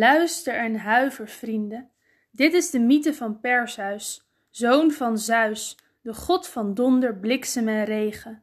Luister 0.00 0.54
en 0.54 0.76
huiver, 0.76 1.28
vrienden. 1.28 1.90
Dit 2.30 2.52
is 2.52 2.70
de 2.70 2.78
mythe 2.78 3.14
van 3.14 3.40
Perseus, 3.40 4.30
zoon 4.50 4.90
van 4.90 5.18
Zeus, 5.18 5.78
de 6.02 6.14
god 6.14 6.48
van 6.48 6.74
donder, 6.74 7.16
bliksem 7.16 7.68
en 7.68 7.84
regen. 7.84 8.42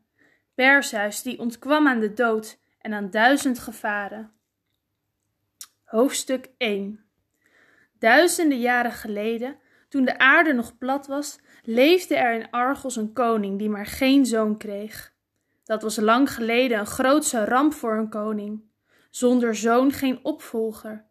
Perseus 0.55 1.21
die 1.21 1.39
ontkwam 1.39 1.87
aan 1.87 1.99
de 1.99 2.13
dood 2.13 2.59
en 2.81 2.93
aan 2.93 3.09
duizend 3.09 3.59
gevaren. 3.59 4.31
Hoofdstuk 5.83 6.49
1 6.57 7.05
Duizenden 7.99 8.59
jaren 8.59 8.91
geleden, 8.91 9.57
toen 9.89 10.05
de 10.05 10.17
aarde 10.17 10.53
nog 10.53 10.77
plat 10.77 11.07
was, 11.07 11.39
leefde 11.63 12.15
er 12.15 12.33
in 12.33 12.51
Argos 12.51 12.95
een 12.95 13.13
koning 13.13 13.59
die 13.59 13.69
maar 13.69 13.85
geen 13.85 14.25
zoon 14.25 14.57
kreeg. 14.57 15.13
Dat 15.63 15.81
was 15.81 15.95
lang 15.95 16.33
geleden 16.33 16.79
een 16.79 16.85
grootse 16.85 17.45
ramp 17.45 17.73
voor 17.73 17.97
een 17.97 18.09
koning. 18.09 18.61
Zonder 19.09 19.55
zoon 19.55 19.91
geen 19.91 20.19
opvolger, 20.23 21.06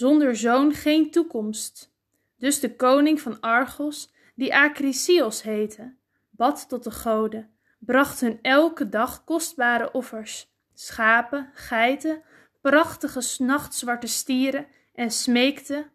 zonder 0.00 0.36
zoon 0.36 0.72
geen 0.72 1.10
toekomst. 1.10 1.92
Dus 2.38 2.60
de 2.60 2.76
koning 2.76 3.20
van 3.20 3.40
Argos, 3.40 4.12
die 4.34 4.54
Acrisios 4.54 5.42
heette, 5.42 5.94
bad 6.30 6.68
tot 6.68 6.84
de 6.84 6.90
goden, 6.90 7.50
bracht 7.78 8.20
hun 8.20 8.38
elke 8.42 8.88
dag 8.88 9.24
kostbare 9.24 9.92
offers, 9.92 10.52
schapen, 10.74 11.50
geiten, 11.54 12.22
prachtige 12.60 13.42
nachtzwarte 13.42 14.06
stieren 14.06 14.66
en 14.94 15.10
smeekte: 15.10 15.90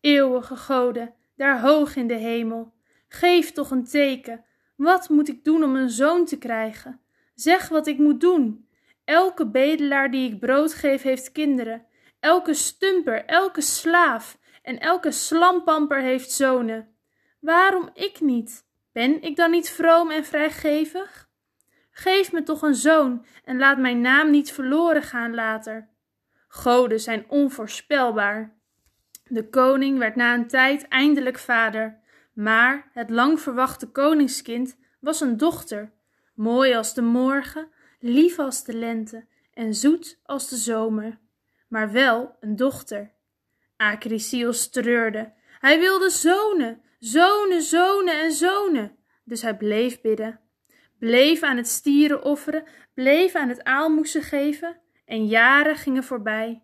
Eeuwige 0.00 0.56
goden, 0.56 1.14
daar 1.36 1.60
hoog 1.60 1.96
in 1.96 2.06
de 2.06 2.18
hemel, 2.18 2.72
geef 3.08 3.52
toch 3.52 3.70
een 3.70 3.84
teken. 3.84 4.44
Wat 4.76 5.08
moet 5.08 5.28
ik 5.28 5.44
doen 5.44 5.64
om 5.64 5.76
een 5.76 5.90
zoon 5.90 6.24
te 6.24 6.38
krijgen? 6.38 7.00
Zeg 7.34 7.68
wat 7.68 7.86
ik 7.86 7.98
moet 7.98 8.20
doen. 8.20 8.68
Elke 9.04 9.46
bedelaar 9.46 10.10
die 10.10 10.32
ik 10.32 10.40
brood 10.40 10.74
geef, 10.74 11.02
heeft 11.02 11.32
kinderen. 11.32 11.86
Elke 12.20 12.54
stumper, 12.54 13.24
elke 13.24 13.60
slaaf 13.60 14.38
en 14.62 14.78
elke 14.78 15.10
slampamper 15.10 16.00
heeft 16.00 16.30
zonen. 16.30 16.96
Waarom 17.40 17.90
ik 17.94 18.20
niet? 18.20 18.66
Ben 18.92 19.22
ik 19.22 19.36
dan 19.36 19.50
niet 19.50 19.70
vroom 19.70 20.10
en 20.10 20.24
vrijgevig? 20.24 21.28
Geef 21.90 22.32
me 22.32 22.42
toch 22.42 22.62
een 22.62 22.74
zoon 22.74 23.26
en 23.44 23.58
laat 23.58 23.78
mijn 23.78 24.00
naam 24.00 24.30
niet 24.30 24.52
verloren 24.52 25.02
gaan 25.02 25.34
later. 25.34 25.88
Goden 26.48 27.00
zijn 27.00 27.24
onvoorspelbaar. 27.28 28.56
De 29.24 29.48
koning 29.48 29.98
werd 29.98 30.16
na 30.16 30.34
een 30.34 30.46
tijd 30.46 30.88
eindelijk 30.88 31.38
vader, 31.38 32.00
maar 32.32 32.90
het 32.92 33.10
lang 33.10 33.40
verwachte 33.40 33.86
koningskind 33.86 34.78
was 35.00 35.20
een 35.20 35.36
dochter, 35.36 35.92
mooi 36.34 36.74
als 36.74 36.94
de 36.94 37.02
morgen, 37.02 37.68
lief 38.00 38.38
als 38.38 38.64
de 38.64 38.74
lente 38.74 39.26
en 39.54 39.74
zoet 39.74 40.20
als 40.24 40.48
de 40.48 40.56
zomer, 40.56 41.18
maar 41.68 41.92
wel 41.92 42.36
een 42.40 42.56
dochter. 42.56 43.12
Acrisios 43.76 44.70
treurde. 44.70 45.32
Hij 45.58 45.78
wilde 45.78 46.10
zonen, 46.10 46.82
zonen, 46.98 47.62
zonen 47.62 48.20
en 48.20 48.32
zonen. 48.32 48.96
Dus 49.24 49.42
hij 49.42 49.56
bleef 49.56 50.00
bidden, 50.00 50.40
bleef 50.98 51.42
aan 51.42 51.56
het 51.56 51.68
stieren 51.68 52.22
offeren, 52.22 52.64
bleef 52.94 53.34
aan 53.34 53.48
het 53.48 53.64
aalmoezen 53.64 54.22
geven 54.22 54.80
en 55.04 55.26
jaren 55.26 55.76
gingen 55.76 56.04
voorbij. 56.04 56.62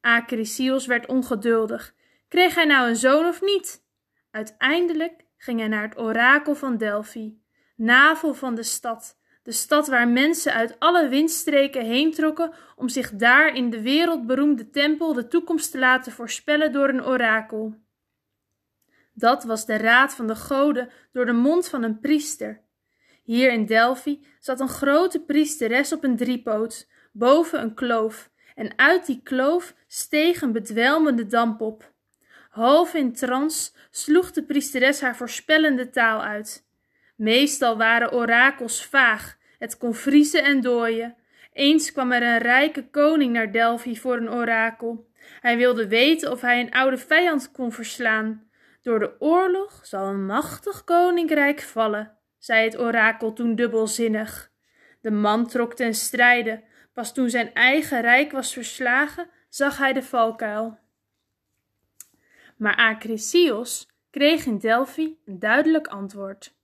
Acrisios 0.00 0.86
werd 0.86 1.06
ongeduldig. 1.06 1.94
Kreeg 2.28 2.54
hij 2.54 2.64
nou 2.64 2.88
een 2.88 2.96
zoon 2.96 3.26
of 3.26 3.40
niet? 3.40 3.84
Uiteindelijk 4.30 5.24
ging 5.36 5.58
hij 5.58 5.68
naar 5.68 5.82
het 5.82 5.98
orakel 5.98 6.54
van 6.54 6.76
Delphi, 6.76 7.40
navel 7.76 8.34
van 8.34 8.54
de 8.54 8.62
stad, 8.62 9.18
de 9.46 9.52
stad 9.52 9.88
waar 9.88 10.08
mensen 10.08 10.52
uit 10.52 10.76
alle 10.78 11.08
windstreken 11.08 11.84
heen 11.84 12.12
trokken 12.12 12.52
om 12.76 12.88
zich 12.88 13.10
daar 13.10 13.54
in 13.54 13.70
de 13.70 13.82
wereldberoemde 13.82 14.70
tempel 14.70 15.12
de 15.12 15.28
toekomst 15.28 15.70
te 15.70 15.78
laten 15.78 16.12
voorspellen 16.12 16.72
door 16.72 16.88
een 16.88 17.04
orakel. 17.04 17.74
Dat 19.12 19.44
was 19.44 19.66
de 19.66 19.76
raad 19.76 20.14
van 20.14 20.26
de 20.26 20.34
goden 20.34 20.90
door 21.12 21.26
de 21.26 21.32
mond 21.32 21.68
van 21.68 21.82
een 21.82 22.00
priester. 22.00 22.60
Hier 23.22 23.52
in 23.52 23.66
Delphi 23.66 24.26
zat 24.40 24.60
een 24.60 24.68
grote 24.68 25.20
priesteres 25.20 25.92
op 25.92 26.04
een 26.04 26.16
driepoot, 26.16 26.88
boven 27.12 27.62
een 27.62 27.74
kloof, 27.74 28.30
en 28.54 28.78
uit 28.78 29.06
die 29.06 29.20
kloof 29.22 29.74
steeg 29.86 30.42
een 30.42 30.52
bedwelmende 30.52 31.26
damp 31.26 31.60
op. 31.60 31.92
Half 32.50 32.94
in 32.94 33.12
trance 33.12 33.72
sloeg 33.90 34.30
de 34.30 34.44
priesteres 34.44 35.00
haar 35.00 35.16
voorspellende 35.16 35.90
taal 35.90 36.22
uit. 36.22 36.65
Meestal 37.16 37.76
waren 37.76 38.12
orakels 38.12 38.86
vaag, 38.86 39.36
het 39.58 39.76
kon 39.76 39.94
vriezen 39.94 40.44
en 40.44 40.60
dooien. 40.60 41.16
Eens 41.52 41.92
kwam 41.92 42.12
er 42.12 42.22
een 42.22 42.38
rijke 42.38 42.90
koning 42.90 43.32
naar 43.32 43.52
Delphi 43.52 43.96
voor 43.96 44.16
een 44.16 44.30
orakel. 44.30 45.08
Hij 45.40 45.56
wilde 45.56 45.88
weten 45.88 46.30
of 46.30 46.40
hij 46.40 46.60
een 46.60 46.72
oude 46.72 46.98
vijand 46.98 47.50
kon 47.50 47.72
verslaan. 47.72 48.48
Door 48.82 48.98
de 48.98 49.20
oorlog 49.20 49.80
zal 49.82 50.06
een 50.06 50.26
machtig 50.26 50.84
koninkrijk 50.84 51.60
vallen, 51.60 52.16
zei 52.38 52.64
het 52.64 52.78
orakel 52.78 53.32
toen 53.32 53.54
dubbelzinnig. 53.54 54.50
De 55.00 55.10
man 55.10 55.46
trok 55.46 55.74
ten 55.74 55.94
strijde. 55.94 56.62
Pas 56.92 57.14
toen 57.14 57.30
zijn 57.30 57.54
eigen 57.54 58.00
rijk 58.00 58.32
was 58.32 58.52
verslagen, 58.52 59.30
zag 59.48 59.78
hij 59.78 59.92
de 59.92 60.02
valkuil. 60.02 60.78
Maar 62.56 62.76
Acrisios 62.76 63.88
kreeg 64.10 64.46
in 64.46 64.58
Delphi 64.58 65.16
een 65.24 65.38
duidelijk 65.38 65.86
antwoord. 65.86 66.55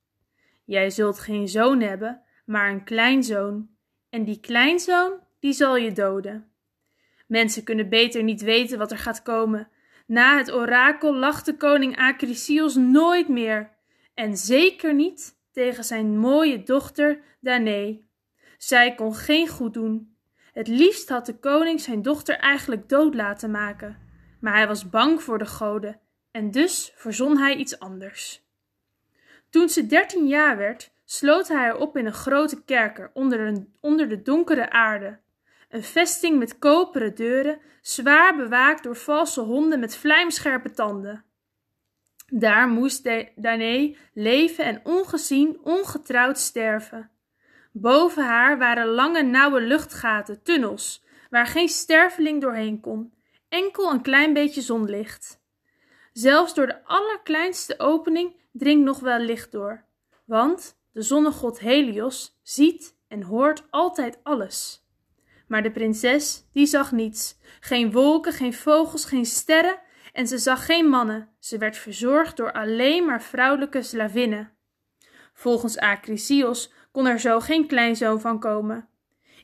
Jij 0.65 0.91
zult 0.91 1.19
geen 1.19 1.49
zoon 1.49 1.81
hebben, 1.81 2.23
maar 2.45 2.71
een 2.71 2.85
kleinzoon. 2.85 3.69
En 4.11 4.25
die 4.25 4.41
kleinzoon, 4.41 5.13
die 5.41 5.53
zal 5.53 5.77
je 5.77 5.93
doden. 5.93 6.51
Mensen 7.27 7.65
kunnen 7.65 7.89
beter 7.89 8.23
niet 8.23 8.43
weten 8.43 8.79
wat 8.79 8.91
er 8.91 8.99
gaat 8.99 9.23
komen. 9.23 9.69
Na 10.07 10.37
het 10.37 10.53
orakel 10.53 11.15
lachte 11.15 11.57
koning 11.57 11.97
Acrisios 11.97 12.75
nooit 12.75 13.29
meer. 13.29 13.71
En 14.15 14.37
zeker 14.37 14.95
niet 14.95 15.37
tegen 15.53 15.85
zijn 15.85 16.19
mooie 16.19 16.63
dochter 16.63 17.21
Danae. 17.41 18.05
Zij 18.59 18.95
kon 18.95 19.15
geen 19.15 19.49
goed 19.49 19.75
doen. 19.75 20.17
Het 20.53 20.69
liefst 20.69 21.09
had 21.09 21.27
de 21.27 21.39
koning 21.39 21.81
zijn 21.81 22.03
dochter 22.03 22.37
eigenlijk 22.37 22.89
dood 22.89 23.15
laten 23.15 23.51
maken. 23.51 23.99
Maar 24.41 24.55
hij 24.55 24.67
was 24.67 24.91
bang 24.91 25.23
voor 25.23 25.39
de 25.39 25.47
goden 25.47 26.01
en 26.31 26.51
dus 26.51 26.93
verzon 26.95 27.39
hij 27.39 27.57
iets 27.57 27.79
anders. 27.79 28.43
Toen 29.53 29.69
ze 29.69 29.87
dertien 29.87 30.27
jaar 30.27 30.57
werd, 30.57 30.91
sloot 31.05 31.49
hij 31.49 31.57
haar 31.57 31.77
op 31.77 31.97
in 31.97 32.07
een 32.07 32.13
grote 32.13 32.65
kerker 32.65 33.11
onder, 33.15 33.41
een, 33.41 33.75
onder 33.81 34.09
de 34.09 34.23
donkere 34.23 34.71
aarde. 34.71 35.19
Een 35.69 35.83
vesting 35.83 36.39
met 36.39 36.59
koperen 36.59 37.15
deuren, 37.15 37.61
zwaar 37.83 38.37
bewaakt 38.37 38.83
door 38.83 38.97
valse 38.97 39.41
honden 39.41 39.81
met 39.81 39.97
vlijmscherpe 39.97 40.71
tanden. 40.71 41.25
Daar 42.27 42.69
moest 42.69 43.11
Danae 43.35 43.97
leven 44.15 44.65
en 44.65 44.81
ongezien, 44.85 45.59
ongetrouwd 45.63 46.39
sterven. 46.39 47.11
Boven 47.73 48.25
haar 48.25 48.59
waren 48.59 48.87
lange, 48.87 49.23
nauwe 49.23 49.61
luchtgaten, 49.61 50.43
tunnels, 50.43 51.05
waar 51.31 51.47
geen 51.47 51.69
sterveling 51.69 52.41
doorheen 52.41 52.81
kon, 52.81 53.15
enkel 53.49 53.91
een 53.91 54.03
klein 54.03 54.33
beetje 54.33 54.61
zonlicht. 54.61 55.42
Zelfs 56.13 56.55
door 56.55 56.67
de 56.67 56.85
allerkleinste 56.85 57.79
opening 57.79 58.37
dringt 58.53 58.85
nog 58.85 59.01
wel 59.01 59.19
licht 59.19 59.53
door, 59.53 59.85
want 60.25 60.77
de 60.93 61.03
zonnegod 61.03 61.59
Helios 61.59 62.39
ziet 62.43 62.97
en 63.09 63.23
hoort 63.23 63.65
altijd 63.71 64.19
alles. 64.23 64.87
Maar 65.47 65.63
de 65.63 65.71
prinses, 65.71 66.45
die 66.53 66.67
zag 66.67 66.93
niets. 66.93 67.39
Geen 67.61 67.93
wolken, 67.93 68.33
geen 68.33 68.55
vogels, 68.55 69.05
geen 69.05 69.27
sterren 69.27 69.79
en 70.13 70.27
ze 70.27 70.39
zag 70.39 70.65
geen 70.65 70.87
mannen. 70.87 71.29
Ze 71.39 71.59
werd 71.59 71.77
verzorgd 71.77 72.37
door 72.37 72.53
alleen 72.53 73.05
maar 73.05 73.23
vrouwelijke 73.23 73.83
slavinnen. 73.83 74.53
Volgens 75.33 75.79
Acrisios 75.79 76.73
kon 76.93 77.07
er 77.07 77.21
zo 77.21 77.41
geen 77.41 77.67
kleinzoon 77.67 78.21
van 78.21 78.39
komen. 78.39 78.89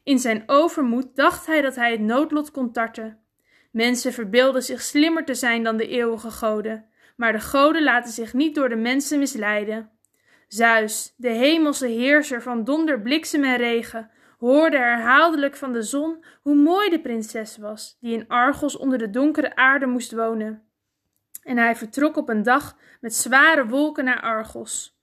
In 0.02 0.19
zijn 0.19 0.42
overmoed 0.46 1.16
dacht 1.16 1.46
hij 1.46 1.60
dat 1.60 1.75
hij 1.75 1.90
het 1.90 2.00
noodlot 2.00 2.50
kon 2.50 2.72
tarten. 2.72 3.20
Mensen 3.70 4.12
verbeelden 4.12 4.62
zich 4.62 4.82
slimmer 4.82 5.24
te 5.24 5.34
zijn 5.34 5.62
dan 5.62 5.76
de 5.76 5.88
eeuwige 5.88 6.30
goden, 6.30 6.86
maar 7.16 7.32
de 7.32 7.40
goden 7.40 7.82
laten 7.82 8.12
zich 8.12 8.34
niet 8.34 8.54
door 8.54 8.68
de 8.68 8.76
mensen 8.76 9.18
misleiden. 9.18 9.90
Zeus, 10.48 11.14
de 11.16 11.28
hemelse 11.28 11.86
heerser 11.86 12.42
van 12.42 12.64
donder, 12.64 13.00
bliksem 13.00 13.44
en 13.44 13.56
regen, 13.56 14.10
hoorde 14.38 14.76
herhaaldelijk 14.76 15.56
van 15.56 15.72
de 15.72 15.82
zon 15.82 16.24
hoe 16.42 16.54
mooi 16.54 16.90
de 16.90 17.00
prinses 17.00 17.56
was, 17.56 17.96
die 18.00 18.12
in 18.12 18.28
Argos 18.28 18.76
onder 18.76 18.98
de 18.98 19.10
donkere 19.10 19.56
aarde 19.56 19.86
moest 19.86 20.12
wonen. 20.12 20.62
En 21.42 21.56
hij 21.56 21.76
vertrok 21.76 22.16
op 22.16 22.28
een 22.28 22.42
dag 22.42 22.76
met 23.00 23.14
zware 23.14 23.66
wolken 23.66 24.04
naar 24.04 24.20
Argos. 24.20 24.98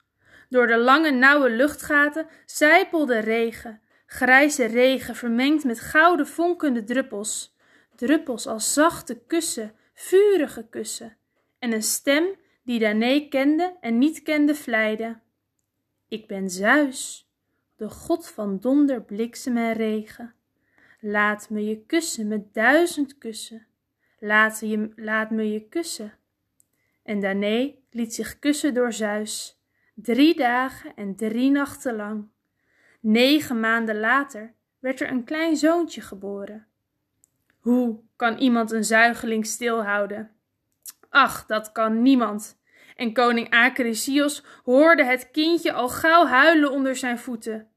Door 0.50 0.68
de 0.68 0.78
lange, 0.78 1.12
nauwe 1.12 1.50
luchtgaten 1.50 2.28
zijpelde 2.46 3.20
regen, 3.20 3.82
grijze 4.06 4.66
regen 4.66 5.16
vermengd 5.16 5.64
met 5.64 5.80
gouden 5.80 6.28
vonkende 6.28 6.84
druppels 6.84 7.55
druppels 7.98 8.48
als 8.48 8.74
zachte 8.74 9.20
kussen, 9.28 9.74
vurige 9.94 10.68
kussen, 10.70 11.18
en 11.60 11.72
een 11.72 11.84
stem 11.84 12.36
die 12.64 12.80
Danae 12.80 13.28
kende 13.28 13.78
en 13.82 13.98
niet 13.98 14.22
kende 14.22 14.56
vleide. 14.56 15.20
Ik 16.08 16.28
ben 16.28 16.50
Zeus, 16.50 17.30
de 17.76 17.90
god 17.90 18.28
van 18.28 18.60
donder, 18.60 19.02
bliksem 19.02 19.58
en 19.58 19.74
regen. 19.74 20.34
Laat 21.00 21.50
me 21.50 21.66
je 21.66 21.86
kussen 21.86 22.28
met 22.28 22.54
duizend 22.54 23.18
kussen. 23.18 23.68
laat, 24.20 24.60
je, 24.60 24.92
laat 24.96 25.30
me 25.30 25.52
je 25.52 25.68
kussen. 25.68 26.14
En 27.04 27.20
Danae 27.20 27.84
liet 27.90 28.14
zich 28.14 28.40
kussen 28.40 28.74
door 28.74 28.94
Zeus, 28.94 29.62
drie 29.94 30.36
dagen 30.36 30.96
en 30.96 31.16
drie 31.16 31.52
nachten 31.52 31.96
lang. 31.96 32.28
Negen 33.00 33.60
maanden 33.60 34.00
later 34.00 34.54
werd 34.80 35.02
er 35.02 35.12
een 35.12 35.24
klein 35.24 35.58
zoontje 35.58 36.02
geboren. 36.02 36.68
Hoe 37.66 38.00
kan 38.16 38.38
iemand 38.38 38.72
een 38.72 38.84
zuigeling 38.84 39.46
stilhouden? 39.46 40.32
Ach, 41.10 41.46
dat 41.46 41.72
kan 41.72 42.02
niemand. 42.02 42.62
En 42.96 43.14
koning 43.14 43.50
Acrisios 43.50 44.44
hoorde 44.64 45.04
het 45.04 45.32
kindje 45.32 45.74
al 45.74 45.90
gauw 45.90 46.26
huilen 46.26 46.72
onder 46.72 46.96
zijn 46.96 47.20
voeten. 47.20 47.70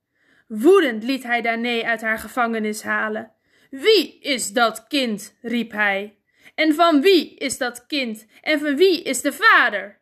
Woedend 0.49 1.03
liet 1.03 1.23
hij 1.23 1.43
Danae 1.43 1.87
uit 1.87 2.01
haar 2.01 2.19
gevangenis 2.19 2.83
halen. 2.83 3.33
Wie 3.71 4.19
is 4.21 4.53
dat 4.53 4.87
kind? 4.87 5.37
riep 5.43 5.73
hij. 5.73 6.19
En 6.55 6.75
van 6.75 7.01
wie 7.01 7.35
is 7.35 7.59
dat 7.59 7.87
kind? 7.87 8.27
En 8.41 8.59
van 8.59 8.77
wie 8.77 9.03
is 9.03 9.21
de 9.21 9.33
vader? 9.33 10.01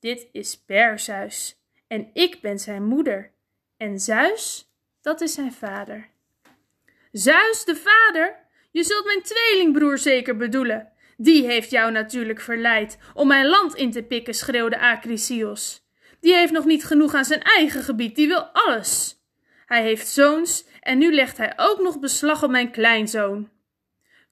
Dit 0.00 0.28
is 0.32 0.64
Perseus, 0.64 1.62
en 1.86 2.10
ik 2.12 2.40
ben 2.40 2.58
zijn 2.58 2.84
moeder. 2.84 3.32
En 3.76 3.98
Zeus, 3.98 4.72
dat 5.00 5.20
is 5.20 5.34
zijn 5.34 5.52
vader. 5.52 6.08
Zeus, 7.12 7.64
de 7.64 7.76
vader? 7.76 8.46
Je 8.78 8.84
zult 8.84 9.04
mijn 9.04 9.22
tweelingbroer 9.22 9.98
zeker 9.98 10.36
bedoelen. 10.36 10.92
Die 11.16 11.44
heeft 11.44 11.70
jou 11.70 11.92
natuurlijk 11.92 12.40
verleid 12.40 12.98
om 13.14 13.28
mijn 13.28 13.46
land 13.46 13.74
in 13.74 13.90
te 13.90 14.02
pikken, 14.02 14.34
schreeuwde 14.34 14.78
Acrisios. 14.78 15.86
Die 16.20 16.34
heeft 16.34 16.52
nog 16.52 16.64
niet 16.64 16.84
genoeg 16.84 17.14
aan 17.14 17.24
zijn 17.24 17.42
eigen 17.42 17.82
gebied, 17.82 18.16
die 18.16 18.28
wil 18.28 18.42
alles. 18.42 19.22
Hij 19.66 19.82
heeft 19.82 20.08
zoons 20.08 20.66
en 20.80 20.98
nu 20.98 21.14
legt 21.14 21.36
hij 21.36 21.52
ook 21.56 21.78
nog 21.80 21.98
beslag 21.98 22.42
op 22.42 22.50
mijn 22.50 22.70
kleinzoon. 22.70 23.50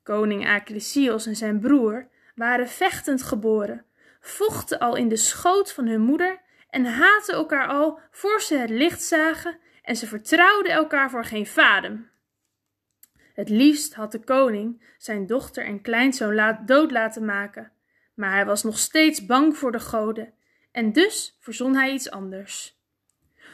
Koning 0.03 0.49
Acrisios 0.49 1.27
en 1.27 1.37
zijn 1.37 1.61
broer 1.61 2.09
waren 2.35 2.69
vechtend 2.69 3.23
geboren, 3.23 3.85
vochten 4.21 4.79
al 4.79 4.97
in 4.97 5.09
de 5.09 5.17
schoot 5.17 5.73
van 5.73 5.87
hun 5.87 6.01
moeder 6.01 6.41
en 6.71 6.85
haatten 6.85 7.35
elkaar 7.35 7.69
al 7.69 7.99
voor 8.11 8.41
ze 8.41 8.57
het 8.57 8.71
licht 8.71 9.03
zagen 9.03 9.59
en 9.83 9.97
ze 9.97 10.07
vertrouwden 10.07 10.73
elkaar 10.73 11.11
voor 11.11 11.25
geen 11.25 11.47
vadem. 11.47 12.15
Het 13.37 13.49
liefst 13.49 13.95
had 13.95 14.13
de 14.13 14.21
koning 14.21 14.83
zijn 14.99 15.27
dochter 15.27 15.65
en 15.65 15.81
kleinzoon 15.81 16.35
laat 16.35 16.69
dood 16.69 16.91
laten 16.91 17.25
maken, 17.25 17.73
maar 18.15 18.33
hij 18.33 18.47
was 18.47 18.63
nog 18.63 18.79
steeds 18.79 19.27
bang 19.27 19.57
voor 19.57 19.73
de 19.73 19.81
goden 19.81 20.33
en 20.73 20.93
dus 20.93 21.37
verzon 21.41 21.75
hij 21.75 21.93
iets 21.93 22.11
anders. 22.11 22.81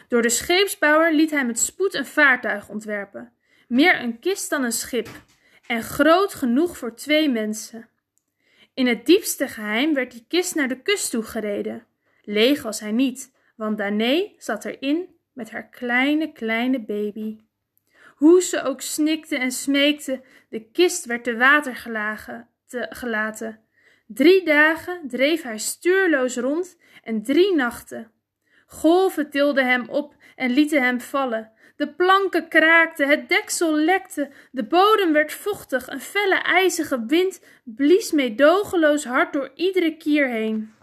Door 0.08 0.23
de 0.23 0.29
scheepsbouwer 0.29 1.14
liet 1.14 1.31
hij 1.31 1.46
met 1.46 1.58
spoed 1.58 1.94
een 1.94 2.06
vaartuig 2.06 2.69
ontwerpen, 2.69 3.32
meer 3.69 4.00
een 4.00 4.19
kist 4.19 4.50
dan 4.50 4.64
een 4.64 4.73
schip, 4.73 5.08
en 5.67 5.82
groot 5.82 6.34
genoeg 6.34 6.79
voor 6.79 6.94
twee 6.94 7.31
mensen. 7.31 7.88
In 8.75 8.87
het 8.87 9.06
diepste 9.06 9.49
geheim 9.49 9.94
werd 9.94 10.11
die 10.11 10.25
kist 10.29 10.55
naar 10.55 10.69
de 10.69 10.82
kust 10.82 11.11
toe 11.11 11.23
gereden. 11.23 11.87
Leeg 12.23 12.62
was 12.62 12.81
hij 12.81 12.93
niet, 12.93 13.32
want 13.56 13.79
Danae 13.79 14.34
zat 14.38 14.64
erin 14.64 15.17
met 15.32 15.50
haar 15.50 15.69
kleine, 15.69 16.32
kleine 16.32 16.81
baby. 16.81 17.38
Hoe 18.22 18.42
ze 18.42 18.62
ook 18.62 18.80
snikte 18.80 19.36
en 19.36 19.52
smeekte, 19.52 20.22
de 20.48 20.70
kist 20.70 21.04
werd 21.04 21.24
te 21.24 21.36
water 21.36 21.76
gelagen, 21.76 22.48
te, 22.66 22.86
gelaten. 22.90 23.60
Drie 24.06 24.44
dagen 24.44 25.00
dreef 25.08 25.42
hij 25.42 25.58
stuurloos 25.58 26.36
rond 26.36 26.78
en 27.02 27.22
drie 27.22 27.54
nachten. 27.54 28.10
Golven 28.66 29.30
tilden 29.30 29.66
hem 29.66 29.88
op 29.88 30.14
en 30.36 30.50
lieten 30.50 30.82
hem 30.82 31.00
vallen. 31.00 31.52
De 31.76 31.94
planken 31.94 32.48
kraakten, 32.48 33.08
het 33.08 33.28
deksel 33.28 33.74
lekte, 33.74 34.30
de 34.50 34.64
bodem 34.64 35.12
werd 35.12 35.32
vochtig, 35.32 35.88
een 35.88 36.00
felle 36.00 36.42
ijzige 36.42 37.04
wind 37.06 37.40
blies 37.64 38.12
meedogenloos 38.12 39.04
hard 39.04 39.32
door 39.32 39.50
iedere 39.54 39.96
kier 39.96 40.28
heen. 40.28 40.74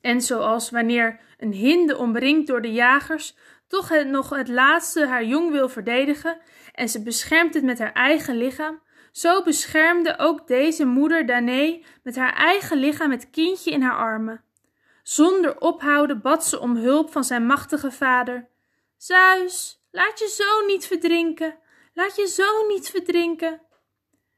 En 0.00 0.20
zoals 0.20 0.70
wanneer 0.70 1.20
een 1.38 1.52
hinde 1.52 1.96
omringd 1.96 2.46
door 2.46 2.62
de 2.62 2.72
jagers 2.72 3.36
toch 3.66 3.88
het, 3.88 4.08
nog 4.08 4.30
het 4.30 4.48
laatste 4.48 5.06
haar 5.06 5.24
jong 5.24 5.50
wil 5.50 5.68
verdedigen 5.68 6.38
en 6.72 6.88
ze 6.88 7.02
beschermt 7.02 7.54
het 7.54 7.64
met 7.64 7.78
haar 7.78 7.92
eigen 7.92 8.36
lichaam, 8.36 8.82
zo 9.12 9.42
beschermde 9.42 10.18
ook 10.18 10.46
deze 10.46 10.84
moeder 10.84 11.26
Danae 11.26 11.84
met 12.02 12.16
haar 12.16 12.32
eigen 12.32 12.76
lichaam 12.76 13.10
het 13.10 13.30
kindje 13.30 13.70
in 13.70 13.82
haar 13.82 13.96
armen. 13.96 14.44
Zonder 15.02 15.60
ophouden 15.60 16.20
bad 16.20 16.46
ze 16.46 16.60
om 16.60 16.76
hulp 16.76 17.12
van 17.12 17.24
zijn 17.24 17.46
machtige 17.46 17.90
vader. 17.90 18.48
Zeus, 18.96 19.84
laat 19.90 20.18
je 20.18 20.28
zoon 20.28 20.66
niet 20.66 20.86
verdrinken, 20.86 21.58
laat 21.92 22.16
je 22.16 22.26
zoon 22.26 22.66
niet 22.68 22.90
verdrinken. 22.90 23.60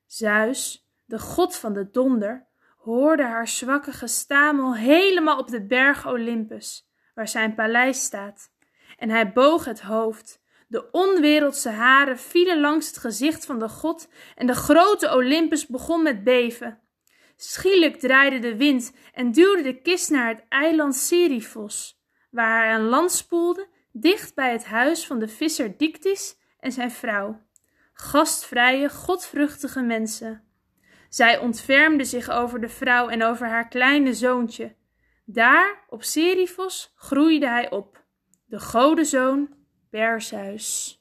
Zeus, 0.06 0.88
de 1.05 1.19
god 1.19 1.56
van 1.56 1.73
de 1.73 1.90
donder, 1.90 2.46
hoorde 2.76 3.23
haar 3.23 3.49
zwakke 3.49 3.93
gestamel 3.93 4.75
helemaal 4.75 5.38
op 5.38 5.49
de 5.49 5.67
berg 5.67 6.06
Olympus, 6.06 6.88
waar 7.14 7.28
zijn 7.28 7.55
paleis 7.55 8.02
staat, 8.02 8.50
en 8.97 9.11
hij 9.11 9.33
boog 9.33 9.65
het 9.65 9.81
hoofd. 9.81 10.45
De 10.69 10.91
onwereldse 10.91 11.71
haren 11.71 12.19
vielen 12.19 12.61
langs 12.61 12.87
het 12.87 12.99
gezicht 12.99 13.47
van 13.47 13.59
de 13.59 13.69
god 13.69 14.09
en 14.35 14.47
de 14.47 14.55
grote 14.55 15.15
Olympus 15.15 15.67
begon 15.67 16.03
met 16.03 16.25
beven. 16.25 16.81
Schielijk 17.37 17.97
draaide 17.97 18.39
de 18.39 18.57
wind 18.57 18.93
en 19.13 19.33
duwde 19.33 19.63
de 19.63 19.81
kist 19.81 20.11
naar 20.11 20.29
het 20.29 20.45
eiland 20.49 20.95
Serifos, 20.95 22.03
waar 22.31 22.63
hij 22.63 22.73
aan 22.73 22.89
land 22.89 23.13
spoelde, 23.13 23.69
dicht 23.93 24.35
bij 24.35 24.53
het 24.53 24.65
huis 24.65 25.07
van 25.07 25.19
de 25.19 25.29
visser 25.29 25.77
Dictys 25.77 26.37
en 26.61 26.73
zijn 26.73 26.91
vrouw. 26.91 27.45
Gastvrije, 27.93 28.89
godvruchtige 28.89 29.83
mensen. 29.83 30.45
Zij 31.09 31.39
ontfermde 31.39 32.05
zich 32.05 32.31
over 32.31 32.61
de 32.61 32.69
vrouw 32.69 33.09
en 33.09 33.23
over 33.23 33.47
haar 33.47 33.69
kleine 33.69 34.15
zoontje. 34.15 34.75
Daar, 35.25 35.85
op 35.89 36.03
Serifos, 36.03 36.93
groeide 36.97 37.49
hij 37.49 37.71
op, 37.71 38.05
de 38.47 38.61
godenzoon 38.61 39.49
Perseus. 39.91 41.01